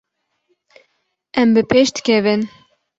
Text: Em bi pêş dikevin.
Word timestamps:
Em 1.39 1.47
bi 1.55 1.61
pêş 1.69 1.87
dikevin. 1.95 2.41